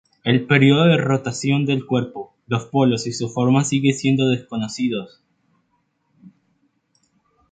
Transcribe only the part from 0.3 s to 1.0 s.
periodo de